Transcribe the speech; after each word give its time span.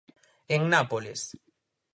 En 0.55 0.61
Nápoles. 0.73 1.21